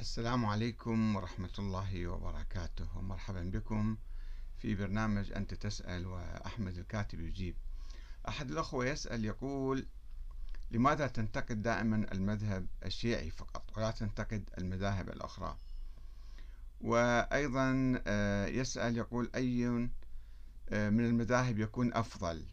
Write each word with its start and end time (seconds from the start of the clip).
السلام 0.00 0.46
عليكم 0.46 1.16
ورحمة 1.16 1.50
الله 1.58 2.06
وبركاته. 2.08 2.98
ومرحبا 2.98 3.42
بكم 3.42 3.96
في 4.58 4.74
برنامج 4.74 5.32
أنت 5.32 5.54
تسأل 5.54 6.06
وأحمد 6.06 6.78
الكاتب 6.78 7.20
يجيب. 7.20 7.54
أحد 8.28 8.50
الأخوة 8.50 8.86
يسأل 8.86 9.24
يقول 9.24 9.86
لماذا 10.70 11.06
تنتقد 11.06 11.62
دائما 11.62 12.12
المذهب 12.12 12.66
الشيعي 12.84 13.30
فقط 13.30 13.76
ولا 13.76 13.90
تنتقد 13.90 14.50
المذاهب 14.58 15.08
الأخرى؟ 15.08 15.56
وأيضا 16.80 18.00
آه، 18.06 18.46
يسأل 18.46 18.96
يقول 18.96 19.30
أي 19.34 19.68
من 20.70 21.04
المذاهب 21.04 21.58
يكون 21.58 21.94
أفضل؟ 21.94 22.44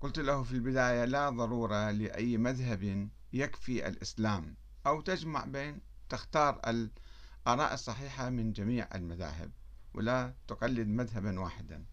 قلت 0.00 0.18
له 0.18 0.42
في 0.42 0.52
البداية 0.52 1.04
لا 1.04 1.30
ضرورة 1.30 1.90
لأي 1.90 2.36
مذهب 2.36 3.08
يكفي 3.32 3.88
الإسلام 3.88 4.54
أو 4.86 5.00
تجمع 5.00 5.44
بين 5.44 5.93
تختار 6.08 6.60
الآراء 6.66 7.74
الصحيحة 7.74 8.30
من 8.30 8.52
جميع 8.52 8.88
المذاهب 8.94 9.50
ولا 9.94 10.34
تقلد 10.48 10.88
مذهبا 10.88 11.40
واحدا. 11.40 11.84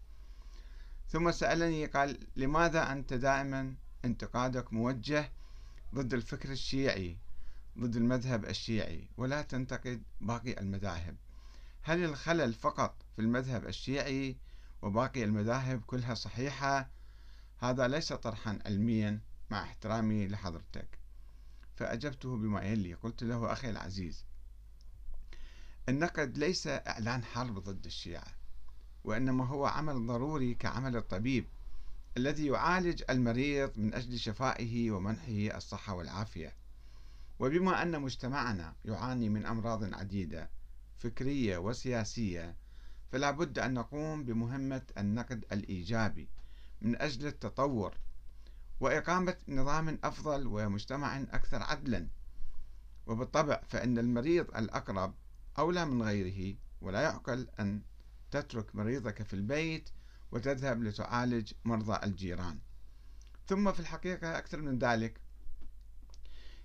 ثم 1.08 1.30
سألني 1.30 1.86
قال 1.86 2.26
لماذا 2.36 2.92
أنت 2.92 3.12
دائما 3.14 3.74
انتقادك 4.04 4.72
موجه 4.72 5.32
ضد 5.94 6.14
الفكر 6.14 6.50
الشيعي 6.50 7.18
ضد 7.78 7.96
المذهب 7.96 8.44
الشيعي 8.44 9.08
ولا 9.16 9.42
تنتقد 9.42 10.02
باقي 10.20 10.60
المذاهب؟ 10.60 11.16
هل 11.82 12.04
الخلل 12.04 12.54
فقط 12.54 13.02
في 13.16 13.22
المذهب 13.22 13.66
الشيعي 13.66 14.36
وباقي 14.82 15.24
المذاهب 15.24 15.80
كلها 15.80 16.14
صحيحة؟ 16.14 16.90
هذا 17.58 17.88
ليس 17.88 18.12
طرحا 18.12 18.58
علميا 18.66 19.20
مع 19.50 19.62
احترامي 19.62 20.28
لحضرتك. 20.28 21.01
فأجبته 21.76 22.36
بما 22.36 22.62
يلي. 22.62 22.94
قلت 22.94 23.22
له 23.22 23.52
أخي 23.52 23.70
العزيز 23.70 24.24
النقد 25.88 26.38
ليس 26.38 26.66
إعلان 26.66 27.24
حرب 27.24 27.58
ضد 27.58 27.86
الشيعة 27.86 28.34
وإنما 29.04 29.46
هو 29.46 29.66
عمل 29.66 30.06
ضروري 30.06 30.54
كعمل 30.54 30.96
الطبيب 30.96 31.46
الذي 32.16 32.46
يعالج 32.46 33.02
المريض 33.10 33.78
من 33.78 33.94
أجل 33.94 34.18
شفائه 34.18 34.90
ومنحه 34.90 35.56
الصحة 35.56 35.94
والعافية. 35.94 36.54
وبما 37.38 37.82
أن 37.82 38.02
مجتمعنا 38.02 38.74
يعاني 38.84 39.28
من 39.28 39.46
أمراض 39.46 39.94
عديدة 39.94 40.50
فكرية 40.98 41.58
وسياسية 41.58 42.56
فلا 43.12 43.30
بد 43.30 43.58
أن 43.58 43.74
نقوم 43.74 44.24
بمهمة 44.24 44.82
النقد 44.98 45.44
الإيجابي 45.52 46.28
من 46.80 46.96
أجل 47.00 47.26
التطور 47.26 47.94
وإقامة 48.82 49.36
نظام 49.48 49.98
أفضل 50.04 50.46
ومجتمع 50.46 51.16
أكثر 51.16 51.62
عدلا. 51.62 52.08
وبالطبع 53.06 53.60
فإن 53.68 53.98
المريض 53.98 54.56
الأقرب 54.56 55.14
أولى 55.58 55.84
من 55.84 56.02
غيره 56.02 56.56
ولا 56.80 57.00
يعقل 57.00 57.48
أن 57.60 57.82
تترك 58.30 58.76
مريضك 58.76 59.22
في 59.22 59.34
البيت 59.34 59.90
وتذهب 60.32 60.82
لتعالج 60.82 61.52
مرضى 61.64 62.06
الجيران. 62.06 62.58
ثم 63.46 63.72
في 63.72 63.80
الحقيقة 63.80 64.38
أكثر 64.38 64.60
من 64.60 64.78
ذلك 64.78 65.20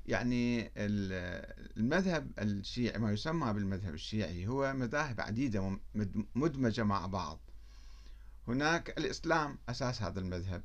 يعني 0.05 0.71
المذهب 0.77 2.31
الشيعي 2.39 2.99
ما 2.99 3.11
يسمى 3.11 3.53
بالمذهب 3.53 3.93
الشيعي 3.93 4.47
هو 4.47 4.73
مذاهب 4.73 5.21
عديدة 5.21 5.79
مدمجة 6.35 6.83
مع 6.83 7.05
بعض. 7.05 7.39
هناك 8.47 8.89
الإسلام 8.89 9.57
أساس 9.69 10.01
هذا 10.01 10.19
المذهب. 10.19 10.63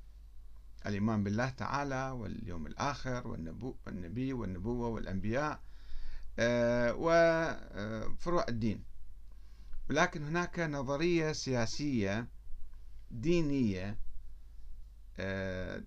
الإيمان 0.86 1.24
بالله 1.24 1.50
تعالى 1.50 2.10
واليوم 2.10 2.66
الآخر 2.66 3.28
والنبي 3.28 4.32
والنبوة 4.32 4.88
والأنبياء 4.88 5.60
آه، 6.38 6.94
وفروع 6.98 8.44
الدين. 8.48 8.84
ولكن 9.90 10.24
هناك 10.24 10.60
نظرية 10.60 11.32
سياسية 11.32 12.28
دينية 13.10 13.98
آه، 15.18 15.82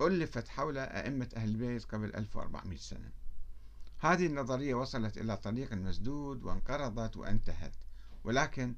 ألفت 0.00 0.48
حول 0.48 0.78
أئمة 0.78 1.28
أهل 1.36 1.48
البيت 1.48 1.84
قبل 1.84 2.14
1400 2.14 2.78
سنة. 2.78 3.10
هذه 3.98 4.26
النظرية 4.26 4.74
وصلت 4.74 5.18
إلى 5.18 5.36
طريق 5.36 5.72
مسدود 5.72 6.42
وانقرضت 6.42 7.16
وانتهت 7.16 7.74
ولكن 8.24 8.74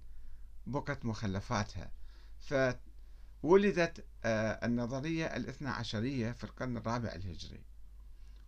بقت 0.66 1.04
مخلفاتها. 1.04 1.90
فولدت 2.40 2.80
آه، 4.24 4.66
النظرية 4.66 5.26
الاثنى 5.26 5.68
عشرية 5.68 6.32
في 6.32 6.44
القرن 6.44 6.76
الرابع 6.76 7.12
الهجري. 7.12 7.64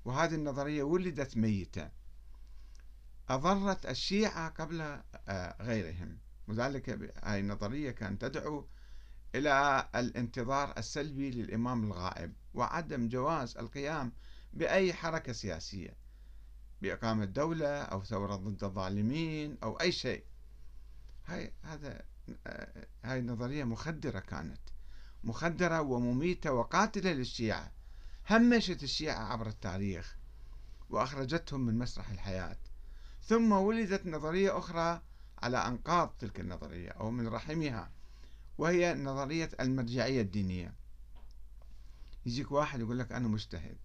وهذه 0.05 0.34
النظرية 0.34 0.82
ولدت 0.82 1.37
ميتة. 1.37 1.91
أضرت 3.28 3.87
الشيعة 3.87 4.49
قبل 4.49 4.81
آه، 5.28 5.62
غيرهم. 5.62 6.19
وذلك 6.49 6.88
هذه 7.25 7.41
النظرية 7.41 7.91
كانت 7.91 8.25
تدعو 8.25 8.66
إلى 9.34 9.88
الانتظار 9.94 10.75
السلبي 10.78 11.31
للإمام 11.31 11.84
الغائب 11.84 12.33
وعدم 12.54 13.09
جواز 13.09 13.56
القيام 13.56 14.12
بأي 14.53 14.93
حركة 14.93 15.33
سياسية 15.33 15.97
بإقامة 16.83 17.25
دولة 17.25 17.83
أو 17.83 18.04
ثورة 18.04 18.37
ضد 18.37 18.65
الظالمين 18.65 19.59
أو 19.62 19.81
أي 19.81 19.93
شيء. 19.93 20.25
هاي 21.27 21.53
هذا 21.62 22.03
آه، 22.47 22.87
هاي 23.04 23.19
النظرية 23.19 23.65
مخدرة 23.65 24.21
كانت. 24.21 24.74
مخدرة 25.25 25.81
ومميتة 25.81 26.53
وقاتلة 26.53 27.12
للشيعة. 27.12 27.73
همشت 28.31 28.83
الشيعة 28.83 29.25
عبر 29.33 29.47
التاريخ 29.47 30.17
وأخرجتهم 30.91 31.61
من 31.61 31.79
مسرح 31.79 32.11
الحياة. 32.11 32.57
ثم 33.23 33.53
ولدت 33.53 34.07
نظرية 34.07 34.59
أخرى 34.59 35.03
على 35.43 35.57
أنقاض 35.57 36.15
تلك 36.19 36.41
النظرية 36.41 36.91
أو 36.91 37.11
من 37.11 37.29
رحمها 37.29 37.91
وهي 38.59 38.95
نظرية 38.95 39.51
المرجعية 39.61 40.21
الدينية. 40.21 40.75
يجيك 42.27 42.53
واحد 42.53 42.81
يقول 42.81 42.99
لك 42.99 43.13
أنا 43.13 43.29
مجتهد 43.29 43.77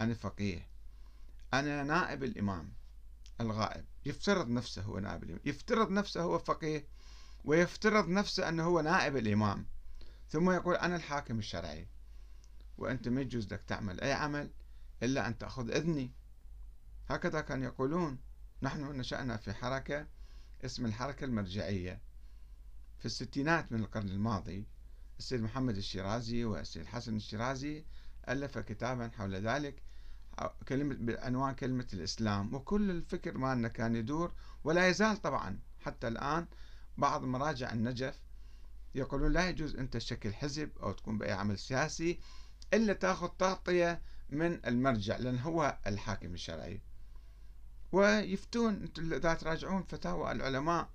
أنا 0.00 0.14
فقيه 0.14 0.68
أنا 1.54 1.82
نائب 1.82 2.24
الإمام 2.24 2.72
الغائب. 3.40 3.84
يفترض 4.06 4.48
نفسه 4.48 4.82
هو 4.82 4.98
نائب 4.98 5.22
الإمام 5.22 5.40
يفترض 5.44 5.90
نفسه 5.90 6.22
هو 6.22 6.38
فقيه 6.38 6.86
ويفترض 7.44 8.08
نفسه 8.08 8.48
أنه 8.48 8.64
هو 8.64 8.80
نائب 8.80 9.16
الإمام. 9.16 9.66
ثم 10.30 10.50
يقول 10.50 10.74
أنا 10.74 10.96
الحاكم 10.96 11.38
الشرعي. 11.38 11.88
وأنت 12.78 13.08
ما 13.08 13.20
يجوز 13.20 13.52
لك 13.52 13.62
تعمل 13.62 14.00
أي 14.00 14.12
عمل 14.12 14.50
إلا 15.02 15.28
أن 15.28 15.38
تأخذ 15.38 15.70
إذني. 15.70 16.12
هكذا 17.08 17.40
كانوا 17.40 17.64
يقولون. 17.64 18.18
نحن 18.62 18.80
نشأنا 18.80 19.36
في 19.36 19.52
حركة 19.52 20.06
اسم 20.64 20.86
الحركة 20.86 21.24
المرجعية. 21.24 22.00
في 22.98 23.06
الستينات 23.06 23.72
من 23.72 23.80
القرن 23.80 24.08
الماضي 24.08 24.66
السيد 25.18 25.40
محمد 25.40 25.76
الشيرازي 25.76 26.44
والسيد 26.44 26.86
حسن 26.86 27.16
الشيرازي 27.16 27.84
ألف 28.28 28.58
كتابا 28.58 29.08
حول 29.08 29.34
ذلك 29.34 29.82
كلمة 30.68 30.96
بعنوان 31.00 31.54
كلمة 31.54 31.86
الإسلام. 31.92 32.54
وكل 32.54 32.90
الفكر 32.90 33.38
مالنا 33.38 33.68
كان 33.68 33.96
يدور 33.96 34.34
ولا 34.64 34.88
يزال 34.88 35.16
طبعا 35.16 35.58
حتى 35.80 36.08
الآن 36.08 36.46
بعض 36.98 37.24
مراجع 37.24 37.72
النجف 37.72 38.20
يقولون 38.94 39.32
لا 39.32 39.48
يجوز 39.48 39.76
أنت 39.76 39.96
تشكل 39.96 40.34
حزب 40.34 40.70
أو 40.82 40.92
تقوم 40.92 41.18
بأي 41.18 41.32
عمل 41.32 41.58
سياسي 41.58 42.20
إلا 42.74 42.92
تأخذ 42.92 43.28
تغطية 43.28 44.02
من 44.30 44.66
المرجع 44.66 45.16
لأن 45.16 45.38
هو 45.38 45.78
الحاكم 45.86 46.34
الشرعي. 46.34 46.80
ويفتون 47.92 48.88
إذا 48.98 49.34
تراجعون 49.34 49.82
فتاوى 49.82 50.32
العلماء 50.32 50.90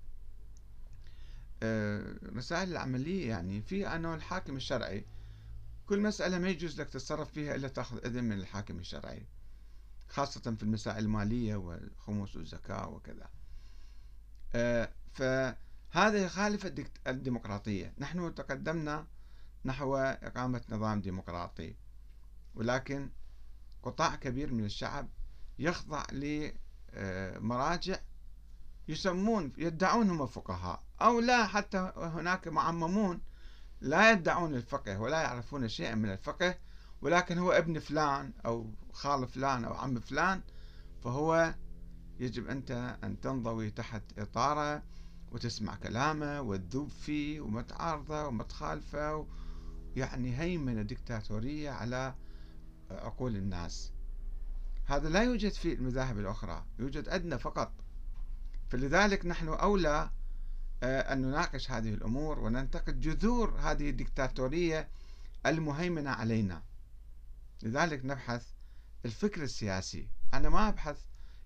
مسائل 2.22 2.68
آه، 2.68 2.72
العملية 2.72 3.28
يعني. 3.28 3.62
في 3.62 3.88
أنه 3.88 4.14
الحاكم 4.14 4.56
الشرعي 4.56 5.04
كل 5.86 6.00
مسألة 6.00 6.38
ما 6.38 6.48
يجوز 6.48 6.80
لك 6.80 6.88
تتصرف 6.88 7.32
فيها 7.32 7.54
إلا 7.54 7.68
تأخذ 7.68 8.06
إذن 8.06 8.24
من 8.24 8.32
الحاكم 8.32 8.78
الشرعي 8.78 9.26
خاصة 10.08 10.40
في 10.56 10.62
المسائل 10.62 11.04
المالية 11.04 11.56
والخمس 11.56 12.36
والزكاة 12.36 12.88
وكذا. 12.88 13.30
آه، 14.54 14.92
فهذا 15.90 16.18
يخالف 16.18 16.66
الديمقراطية. 17.06 17.94
نحن 17.98 18.34
تقدمنا 18.34 19.06
نحو 19.64 19.96
إقامة 19.96 20.62
نظام 20.68 21.00
ديمقراطي 21.00 21.76
ولكن 22.54 23.10
قطاع 23.82 24.14
كبير 24.14 24.52
من 24.52 24.64
الشعب 24.64 25.08
يخضع 25.58 26.04
لمراجع 26.12 27.98
يسمون 28.88 29.52
يدعون 29.58 30.10
هم 30.10 30.26
فقهاء 30.26 30.82
أو 31.00 31.20
لا 31.20 31.46
حتى 31.46 31.92
هناك 31.96 32.48
معممون 32.48 33.20
لا 33.80 34.12
يدعون 34.12 34.54
الفقه 34.54 35.00
ولا 35.00 35.22
يعرفون 35.22 35.68
شيئا 35.68 35.94
من 35.94 36.10
الفقه 36.10 36.54
ولكن 37.02 37.38
هو 37.38 37.52
ابن 37.52 37.78
فلان 37.78 38.32
أو 38.46 38.70
خال 38.92 39.28
فلان 39.28 39.64
أو 39.64 39.74
عم 39.74 40.00
فلان 40.00 40.42
فهو 41.04 41.54
يجب 42.20 42.48
أنت 42.48 42.98
أن 43.04 43.20
تنضوي 43.20 43.70
تحت 43.70 44.02
إطارة 44.18 44.82
وتسمع 45.36 45.74
كلامه 45.74 46.40
وتذوب 46.40 46.88
فيه 46.88 47.40
وما 47.40 47.62
تعارضه 47.62 48.26
وما 48.26 48.44
تخالفه 48.44 49.26
يعني 49.96 50.40
هيمنة 50.40 50.82
دكتاتورية 50.82 51.70
على 51.70 52.14
عقول 52.90 53.36
الناس. 53.36 53.92
هذا 54.84 55.08
لا 55.08 55.22
يوجد 55.22 55.52
في 55.52 55.72
المذاهب 55.72 56.18
الأخرى 56.18 56.64
يوجد 56.78 57.08
أدنى 57.08 57.38
فقط. 57.38 57.72
فلذلك 58.68 59.26
نحن 59.26 59.48
أولى 59.48 60.10
آه، 60.82 61.12
أن 61.12 61.22
نناقش 61.22 61.70
هذه 61.70 61.94
الأمور 61.94 62.38
وننتقد 62.38 63.00
جذور 63.00 63.58
هذه 63.60 63.90
الدكتاتورية 63.90 64.88
المهيمنة 65.46 66.10
علينا. 66.10 66.62
لذلك 67.62 68.04
نبحث 68.04 68.46
الفكر 69.04 69.42
السياسي. 69.42 70.08
أنا 70.34 70.48
ما 70.48 70.68
أبحث 70.68 70.98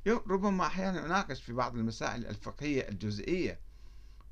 ربما 0.07 0.67
أحيانا 0.67 1.07
أناقش 1.07 1.43
في 1.43 1.53
بعض 1.53 1.77
المسائل 1.77 2.27
الفقهية 2.27 2.89
الجزئية. 2.89 3.70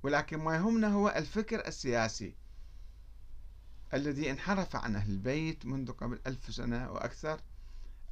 ولكن 0.09 0.39
ما 0.39 0.57
يهمنا 0.57 0.89
هو 0.89 1.09
الفكر 1.09 1.67
السياسي 1.67 2.35
الذي 3.95 4.31
انحرف 4.31 4.77
عن 4.77 4.97
أهل 4.97 5.11
البيت 5.11 5.67
منذ 5.67 5.93
قبل 5.93 6.21
ألف 6.27 6.55
سنة 6.55 6.93
وأكثر. 6.93 7.41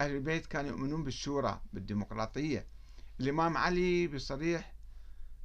أهل 0.01 0.11
البيت 0.11 0.47
كانوا 0.47 0.71
يؤمنون 0.71 1.05
بالشورى 1.05 1.61
بالديمقراطية. 1.73 2.67
الإمام 3.21 3.57
علي 3.57 4.07
بصريح 4.07 4.75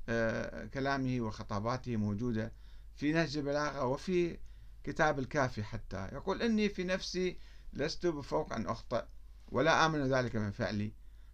آه، 0.10 0.66
كلامه 0.66 1.22
وخطاباته 1.22 1.96
موجودة 1.96 2.52
في 2.96 3.12
نهج 3.14 3.38
البلاغة 3.38 3.86
وفي 3.86 4.38
كتاب 4.84 5.20
الكافي 5.20 5.64
حتى. 5.64 6.10
يقول 6.14 6.42
إني 6.42 6.70
في 6.70 6.84
نفسي 6.84 7.38
لست 7.74 8.06
بفوق 8.06 8.54
أن 8.54 8.68
أخطئ 8.68 9.04
ولا 9.52 9.86
آمن 9.86 10.14
ذلك 10.14 10.36
من 10.36 10.52
فعلي. 10.52 10.92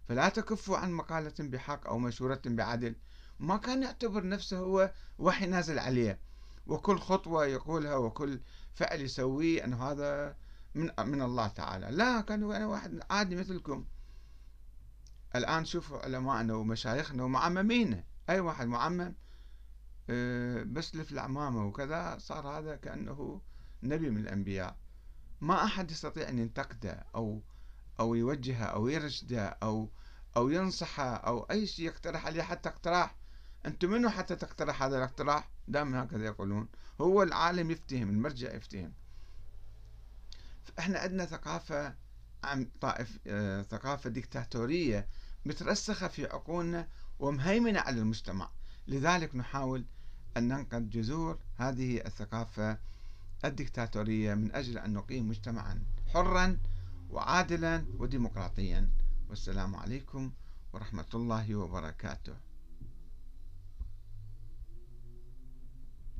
فلا 0.08 0.28
تكفوا 0.28 0.76
عن 0.76 0.92
مقالة 0.92 1.34
بحق 1.40 1.86
أو 1.86 1.98
مشورة 1.98 2.42
بعدل. 2.46 2.94
ما 3.38 3.56
كان 3.56 3.82
يعتبر 3.82 4.28
نفسه 4.28 4.58
هو 4.58 4.92
وحي 5.18 5.46
نازل 5.46 5.78
عليه. 5.78 6.20
وكل 6.66 6.98
خطوة 6.98 7.46
يقولها 7.46 7.96
وكل 7.96 8.40
فعل 8.74 9.00
يسويه 9.00 9.64
أن 9.64 9.74
هذا 9.74 10.36
من 10.74 10.90
من 10.98 11.22
الله 11.22 11.48
تعالى. 11.48 11.90
لا 11.90 12.20
كان 12.20 12.52
أنا 12.52 12.66
واحد 12.66 13.00
عادي 13.10 13.36
مثلكم. 13.36 13.86
الآن 15.36 15.64
شوفوا 15.64 15.98
علماءنا 15.98 16.54
ومشايخنا 16.54 17.24
ومعممين. 17.24 18.04
أي 18.30 18.40
واحد 18.40 18.66
معمم 18.66 19.14
آه، 20.10 20.62
بس 20.62 20.96
لف 20.96 21.12
العمامة 21.12 21.66
وكذا 21.66 22.16
صار 22.18 22.48
هذا 22.48 22.76
كأنه 22.76 23.40
نبي 23.82 24.10
من 24.10 24.20
الأنبياء. 24.20 24.76
ما 25.40 25.64
أحد 25.64 25.90
يستطيع 25.90 26.28
أن 26.28 26.38
ينتقده 26.38 27.06
أو 27.14 27.42
أو 28.00 28.14
يوجهه 28.14 28.64
أو 28.64 28.88
يرشده 28.88 29.46
أو 29.46 29.90
أو 30.36 30.48
ينصحه 30.48 31.14
أو 31.14 31.42
أي 31.42 31.66
شيء 31.66 31.86
يقترح 31.86 32.26
عليه 32.26 32.42
حتى 32.42 32.68
اقتراح. 32.68 33.16
أنت 33.66 33.84
منو 33.84 34.08
حتى 34.08 34.36
تقترح 34.36 34.82
هذا 34.82 34.96
الاقتراح؟ 34.96 35.48
دائما 35.68 36.04
هكذا 36.04 36.24
يقولون. 36.24 36.68
هو 37.00 37.22
العالم 37.22 37.70
يفتهم 37.70 38.10
المرجع 38.10 38.54
يفتهم. 38.54 38.92
إحنا 40.78 40.98
عندنا 40.98 41.26
ثقافة 41.26 41.94
عن 42.44 42.70
طائف 42.80 43.18
آه 43.26 43.62
ثقافة 43.62 44.10
ديكتاتورية 44.10 45.08
مترسخة 45.46 46.08
في 46.08 46.26
عقولنا 46.26 46.88
ومهيمنة 47.18 47.80
على 47.80 48.00
المجتمع. 48.00 48.50
لذلك 48.86 49.36
نحاول 49.36 49.84
أن 50.36 50.48
ننقذ 50.48 50.88
جذور 50.88 51.38
هذه 51.56 52.06
الثقافة 52.06 52.78
الدكتاتورية 53.44 54.34
من 54.34 54.54
أجل 54.54 54.78
أن 54.78 54.92
نقيم 54.92 55.28
مجتمعا 55.28 55.82
حرا 56.14 56.58
وعادلا 57.10 57.84
وديمقراطيا. 57.98 58.90
والسلام 59.28 59.76
عليكم 59.76 60.32
ورحمة 60.72 61.08
الله 61.14 61.56
وبركاته. 61.56 62.47